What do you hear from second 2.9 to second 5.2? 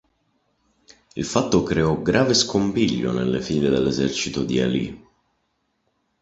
nelle file dell'esercito di ʿAlī.